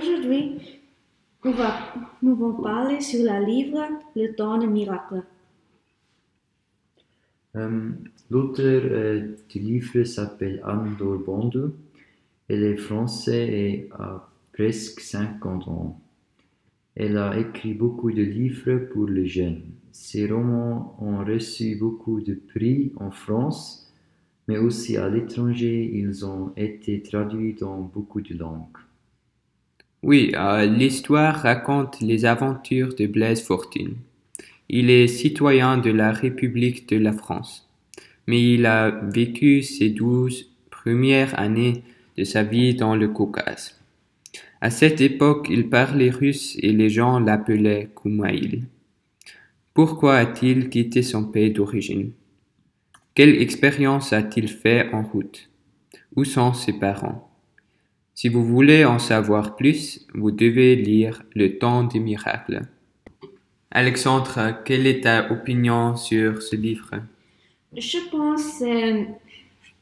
aujourd'hui, 0.00 0.56
nous, 1.44 1.52
allons 1.52 2.62
parler 2.62 3.00
sur 3.00 3.20
le 3.22 3.44
livre 3.44 3.80
Le 4.16 4.34
temps 4.34 4.58
de 4.58 4.66
miracle. 4.66 5.22
Euh, 7.56 7.90
L'auteur 8.30 8.82
euh, 8.84 9.36
du 9.48 9.58
livre 9.58 10.04
s'appelle 10.04 10.62
Andor 10.64 11.18
Bondu. 11.18 11.72
Elle 12.48 12.62
est 12.62 12.76
française 12.76 13.48
et 13.50 13.88
a 13.92 14.28
presque 14.52 15.00
50 15.00 15.68
ans. 15.68 16.00
Elle 16.94 17.16
a 17.16 17.38
écrit 17.38 17.74
beaucoup 17.74 18.12
de 18.12 18.22
livres 18.22 18.76
pour 18.92 19.06
les 19.06 19.26
jeunes. 19.26 19.62
Ses 19.92 20.30
romans 20.30 20.96
ont 21.00 21.24
reçu 21.24 21.76
beaucoup 21.76 22.20
de 22.20 22.34
prix 22.34 22.92
en 22.96 23.10
France, 23.10 23.92
mais 24.46 24.58
aussi 24.58 24.96
à 24.96 25.08
l'étranger, 25.08 25.90
ils 25.92 26.24
ont 26.24 26.52
été 26.56 27.02
traduits 27.02 27.54
dans 27.54 27.80
beaucoup 27.80 28.20
de 28.20 28.34
langues. 28.34 28.78
Oui, 30.02 30.32
euh, 30.34 30.64
l'histoire 30.64 31.36
raconte 31.36 32.00
les 32.00 32.24
aventures 32.24 32.94
de 32.94 33.06
Blaise 33.06 33.42
Fortune. 33.42 33.96
Il 34.70 34.88
est 34.88 35.08
citoyen 35.08 35.76
de 35.76 35.90
la 35.90 36.10
République 36.10 36.88
de 36.88 36.96
la 36.96 37.12
France, 37.12 37.68
mais 38.26 38.54
il 38.54 38.64
a 38.64 38.90
vécu 38.90 39.62
ses 39.62 39.90
douze 39.90 40.50
premières 40.70 41.38
années 41.38 41.82
de 42.16 42.24
sa 42.24 42.42
vie 42.42 42.74
dans 42.74 42.96
le 42.96 43.08
Caucase. 43.08 43.78
À 44.62 44.70
cette 44.70 45.02
époque, 45.02 45.48
il 45.50 45.68
parlait 45.68 46.10
russe 46.10 46.56
et 46.62 46.72
les 46.72 46.88
gens 46.88 47.18
l'appelaient 47.18 47.90
Koumaïl. 47.94 48.68
Pourquoi 49.74 50.16
a-t-il 50.16 50.70
quitté 50.70 51.02
son 51.02 51.24
pays 51.24 51.50
d'origine? 51.50 52.12
Quelle 53.14 53.40
expérience 53.42 54.14
a-t-il 54.14 54.48
fait 54.48 54.90
en 54.94 55.02
route? 55.02 55.50
Où 56.16 56.24
sont 56.24 56.54
ses 56.54 56.72
parents? 56.72 57.29
Si 58.20 58.28
vous 58.28 58.44
voulez 58.44 58.84
en 58.84 58.98
savoir 58.98 59.56
plus, 59.56 60.06
vous 60.12 60.30
devez 60.30 60.76
lire 60.76 61.22
Le 61.34 61.58
temps 61.58 61.84
des 61.84 62.00
miracles. 62.00 62.60
Alexandre, 63.70 64.60
quelle 64.62 64.86
est 64.86 65.04
ta 65.04 65.32
opinion 65.32 65.96
sur 65.96 66.42
ce 66.42 66.54
livre? 66.54 66.90
Je 67.74 67.96
pense 68.10 68.60
un 68.60 69.06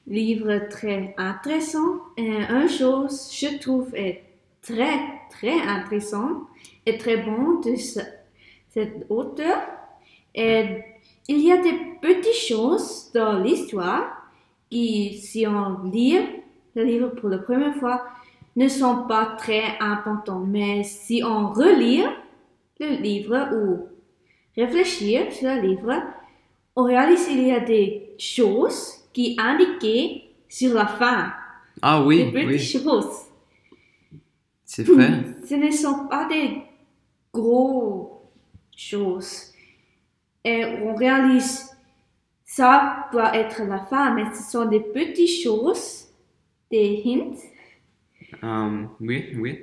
livre 0.07 0.69
très 0.71 1.17
intéressant. 1.19 1.97
Et 2.17 2.29
une 2.49 2.69
chose, 2.69 3.29
je 3.33 3.59
trouve, 3.59 3.93
est 3.97 4.23
très, 4.63 5.01
très 5.33 5.61
intéressant 5.61 6.47
et 6.87 6.97
très 6.97 7.17
bon 7.17 7.59
de 7.59 7.75
ce- 7.75 8.09
cet 8.69 9.05
auteur. 9.09 9.59
Et 10.33 10.85
il 11.27 11.41
y 11.41 11.51
a 11.51 11.57
des 11.57 11.77
petites 12.01 12.47
choses 12.49 13.11
dans 13.13 13.41
l'histoire 13.41 14.31
qui, 14.71 15.19
si 15.19 15.45
on 15.45 15.91
lit 15.91 16.21
le 16.77 16.85
livre 16.85 17.09
pour 17.09 17.31
la 17.31 17.39
première 17.39 17.75
fois, 17.75 18.05
ne 18.59 18.69
sont 18.69 19.05
pas 19.07 19.37
très 19.39 19.79
importantes. 19.81 20.47
Mais 20.49 20.83
si 20.83 21.23
on 21.25 21.53
relit 21.53 22.03
le 22.81 22.97
livre 23.01 23.49
ou 23.55 23.89
réfléchir 24.57 25.33
sur 25.33 25.49
le 25.55 25.61
livre, 25.61 25.95
on 26.77 26.85
réalise 26.85 27.27
qu'il 27.27 27.47
y 27.47 27.53
a 27.53 27.61
des 27.61 28.15
choses 28.19 29.05
qui 29.13 29.37
indiquent 29.39 30.25
sur 30.49 30.75
la 30.75 30.87
fin. 30.87 31.33
Ah 31.83 32.01
des 32.01 32.07
oui, 32.07 32.33
petites 32.33 32.85
oui, 32.85 32.99
choses. 32.99 33.27
c'est 34.65 34.83
vrai. 34.85 35.25
Ce 35.49 35.55
ne 35.55 35.71
sont 35.71 36.07
pas 36.09 36.29
des 36.29 36.63
gros 37.33 38.31
choses. 38.75 39.53
Et 40.45 40.65
on 40.83 40.95
réalise 40.95 41.69
ça 42.49 43.07
doit 43.13 43.37
être 43.37 43.63
la 43.63 43.79
fin, 43.85 44.15
mais 44.15 44.25
ce 44.35 44.51
sont 44.51 44.65
des 44.65 44.81
petites 44.81 45.45
choses, 45.45 46.09
des 46.71 47.03
hints. 47.05 47.37
Euh, 48.43 48.87
oui, 49.01 49.33
oui. 49.37 49.59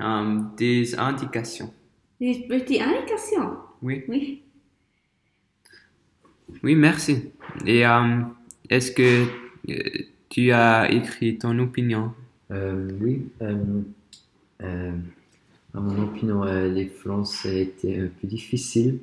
Euh, 0.00 0.40
des 0.56 0.94
indications. 0.98 1.72
Des 2.20 2.46
petites 2.48 2.80
indications? 2.82 3.58
Oui, 3.82 4.04
Oui. 4.08 4.42
oui, 6.62 6.74
merci. 6.74 7.30
Et 7.66 7.86
euh, 7.86 8.20
est-ce 8.68 8.92
que 8.92 9.26
euh, 9.68 9.90
tu 10.28 10.50
as 10.52 10.90
écrit 10.90 11.38
ton 11.38 11.58
opinion? 11.58 12.12
Euh, 12.50 12.88
oui, 13.00 13.28
euh, 13.42 13.82
euh, 14.62 14.92
à 15.74 15.80
mon 15.80 16.02
opinion, 16.04 16.44
euh, 16.44 16.68
les 16.68 16.86
Français 16.86 17.62
étaient 17.62 17.98
un 17.98 18.08
peu 18.08 18.26
difficiles. 18.26 18.98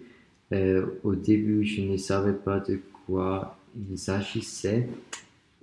Euh, 0.54 0.86
au 1.04 1.16
début, 1.16 1.66
je 1.66 1.82
ne 1.82 1.98
savais 1.98 2.34
pas 2.34 2.60
de 2.60 2.80
quoi 3.06 3.58
il 3.90 3.98
s'agissait 3.98 4.88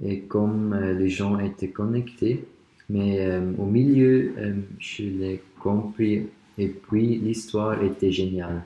et 0.02 0.20
comme 0.20 0.72
euh, 0.72 0.94
les 0.94 1.08
gens 1.08 1.38
étaient 1.38 1.70
connectés, 1.70 2.44
mais 2.88 3.26
euh, 3.26 3.52
au 3.58 3.64
milieu, 3.64 4.34
euh, 4.36 4.54
je 4.78 5.04
l'ai 5.04 5.42
compris 5.58 6.26
et 6.58 6.68
puis 6.68 7.18
l'histoire 7.18 7.82
était 7.82 8.12
géniale. 8.12 8.62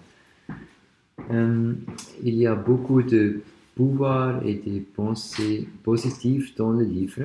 Il 1.30 2.34
y 2.34 2.46
a 2.46 2.54
beaucoup 2.54 3.02
de 3.02 3.40
pouvoir 3.74 4.44
et 4.46 4.54
de 4.54 4.80
pensées 4.80 5.68
positives 5.82 6.54
dans 6.56 6.72
le 6.72 6.84
livre. 6.84 7.22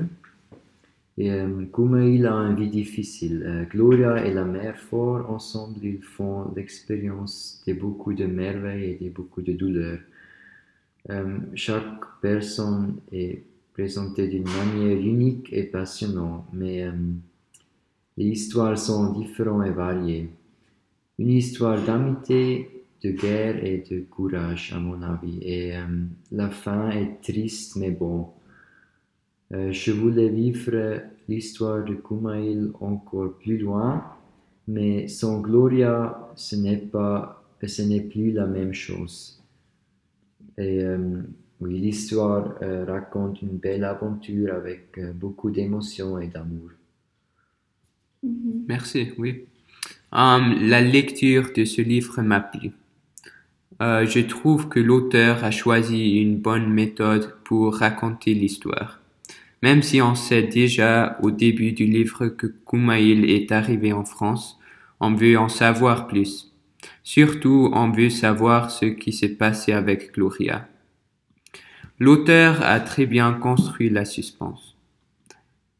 Et 1.17 1.31
euh, 1.31 1.65
Kumail 1.71 2.25
a 2.25 2.33
une 2.33 2.55
vie 2.55 2.69
difficile. 2.69 3.67
Gloria 3.69 4.25
et 4.25 4.33
la 4.33 4.43
mère 4.43 4.77
forts 4.77 5.29
ensemble, 5.29 5.77
ils 5.83 6.01
font 6.01 6.51
l'expérience 6.55 7.63
de 7.67 7.73
beaucoup 7.73 8.13
de 8.13 8.25
merveilles 8.25 8.97
et 8.99 9.05
de 9.05 9.09
beaucoup 9.09 9.41
de 9.41 9.53
douleurs. 9.53 9.99
Chaque 11.53 12.21
personne 12.21 12.95
est 13.11 13.43
présentée 13.73 14.27
d'une 14.27 14.47
manière 14.47 14.97
unique 14.97 15.51
et 15.51 15.63
passionnante, 15.63 16.45
mais 16.53 16.83
euh, 16.83 16.91
les 18.17 18.25
histoires 18.25 18.77
sont 18.77 19.13
différentes 19.13 19.65
et 19.65 19.71
variées. 19.71 20.29
Une 21.17 21.31
histoire 21.31 21.83
d'amitié, 21.83 22.85
de 23.03 23.11
guerre 23.11 23.63
et 23.65 23.83
de 23.89 24.01
courage, 24.01 24.71
à 24.73 24.79
mon 24.79 25.01
avis. 25.01 25.39
Et 25.41 25.75
euh, 25.75 25.81
la 26.31 26.49
fin 26.49 26.91
est 26.91 27.19
triste, 27.21 27.75
mais 27.75 27.89
bon. 27.89 28.29
Euh, 29.51 29.71
je 29.71 29.91
voulais 29.91 30.29
vivre 30.29 31.01
l'histoire 31.27 31.83
de 31.83 31.95
Kumail 31.95 32.71
encore 32.79 33.33
plus 33.39 33.57
loin, 33.57 34.03
mais 34.67 35.07
sans 35.07 35.41
Gloria, 35.41 36.31
ce 36.35 36.55
n'est 36.55 36.77
pas, 36.77 37.43
ce 37.65 37.81
n'est 37.81 38.01
plus 38.01 38.31
la 38.31 38.45
même 38.45 38.73
chose. 38.73 39.41
Et 40.57 40.83
oui, 41.63 41.79
l'histoire 41.79 42.55
euh, 42.61 42.85
raconte 42.85 43.41
une 43.41 43.57
belle 43.57 43.85
aventure 43.85 44.53
avec 44.53 44.97
euh, 44.97 45.13
beaucoup 45.13 45.49
d'émotions 45.49 46.19
et 46.19 46.27
d'amour. 46.27 46.71
Mhm. 48.21 48.65
Merci, 48.67 49.11
oui. 49.17 49.45
Euh, 50.13 50.39
la 50.61 50.81
lecture 50.81 51.51
de 51.55 51.63
ce 51.63 51.81
livre 51.81 52.21
m'a 52.21 52.41
plu. 52.41 52.71
Euh, 53.81 54.05
je 54.05 54.19
trouve 54.19 54.69
que 54.69 54.79
l'auteur 54.79 55.43
a 55.43 55.51
choisi 55.51 56.21
une 56.21 56.37
bonne 56.37 56.69
méthode 56.71 57.35
pour 57.43 57.75
raconter 57.77 58.33
l'histoire. 58.33 58.99
Même 59.61 59.81
si 59.81 60.01
on 60.01 60.15
sait 60.15 60.43
déjà 60.43 61.17
au 61.23 61.31
début 61.31 61.71
du 61.71 61.85
livre 61.85 62.27
que 62.27 62.47
Kumail 62.47 63.31
est 63.31 63.51
arrivé 63.51 63.93
en 63.93 64.03
France, 64.03 64.59
on 64.99 65.13
veut 65.13 65.37
en 65.37 65.49
savoir 65.49 66.07
plus. 66.07 66.51
Surtout, 67.03 67.71
on 67.73 67.89
veut 67.89 68.09
savoir 68.09 68.71
ce 68.71 68.85
qui 68.85 69.13
s'est 69.13 69.35
passé 69.35 69.71
avec 69.71 70.13
Gloria. 70.13 70.67
L'auteur 71.99 72.63
a 72.63 72.79
très 72.79 73.05
bien 73.05 73.33
construit 73.33 73.89
la 73.89 74.05
suspense. 74.05 74.75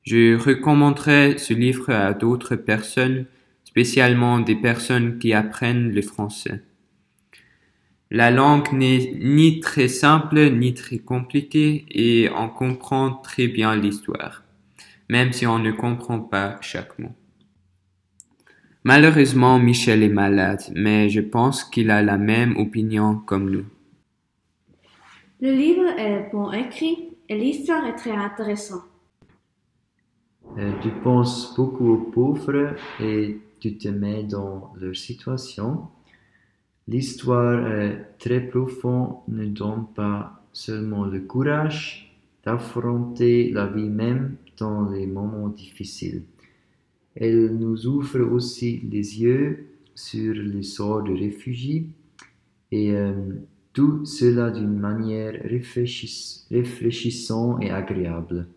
Je 0.03 0.37
recommanderais 0.37 1.37
ce 1.37 1.53
livre 1.53 1.89
à 1.89 2.13
d'autres 2.13 2.55
personnes, 2.55 3.25
spécialement 3.63 4.39
des 4.39 4.55
personnes 4.55 5.17
qui 5.17 5.33
apprennent 5.33 5.91
le 5.91 6.01
français. 6.01 6.61
La 8.11 8.29
langue 8.29 8.71
n'est 8.73 9.13
ni 9.19 9.59
très 9.59 9.87
simple 9.87 10.51
ni 10.51 10.75
très 10.75 10.99
compliquée 10.99 11.85
et 11.89 12.29
on 12.35 12.47
comprend 12.47 13.11
très 13.11 13.47
bien 13.47 13.75
l'histoire, 13.75 14.43
même 15.09 15.33
si 15.33 15.47
on 15.47 15.57
ne 15.57 15.71
comprend 15.71 16.19
pas 16.19 16.59
chaque 16.61 16.99
mot. 16.99 17.15
Malheureusement, 18.83 19.57
Michel 19.57 20.03
est 20.03 20.09
malade, 20.09 20.61
mais 20.75 21.09
je 21.09 21.21
pense 21.21 21.63
qu'il 21.63 21.89
a 21.89 22.03
la 22.03 22.19
même 22.19 22.55
opinion 22.57 23.15
comme 23.15 23.49
nous. 23.49 23.65
Le 25.43 25.51
livre 25.51 25.89
est 25.99 26.31
bon 26.31 26.53
écrit 26.53 27.09
et 27.27 27.37
l'histoire 27.37 27.85
est 27.85 27.97
très 27.97 28.15
intéressante. 28.15 28.85
Euh, 30.57 30.71
tu 30.81 30.89
penses 31.03 31.53
beaucoup 31.57 31.89
aux 31.91 31.97
pauvres 31.97 32.77
et 33.01 33.39
tu 33.59 33.77
te 33.77 33.89
mets 33.89 34.23
dans 34.23 34.71
leur 34.79 34.95
situation. 34.95 35.87
L'histoire 36.87 37.67
est 37.67 38.17
très 38.19 38.39
profonde, 38.39 39.17
ne 39.27 39.47
donne 39.47 39.87
pas 39.93 40.41
seulement 40.53 41.03
le 41.03 41.19
courage 41.19 42.17
d'affronter 42.45 43.51
la 43.51 43.65
vie 43.65 43.89
même 43.89 44.37
dans 44.57 44.89
les 44.91 45.07
moments 45.07 45.49
difficiles. 45.49 46.23
Elle 47.15 47.57
nous 47.57 47.85
ouvre 47.85 48.21
aussi 48.31 48.79
les 48.89 49.21
yeux 49.21 49.67
sur 49.93 50.35
le 50.35 50.63
sort 50.63 51.03
de 51.03 51.11
réfugiés 51.11 51.87
et 52.71 52.95
euh, 52.95 53.11
tout 53.73 54.05
cela 54.05 54.51
d'une 54.51 54.77
manière 54.79 55.33
réfléchis- 55.43 56.45
réfléchissante 56.51 57.61
et 57.63 57.71
agréable. 57.71 58.47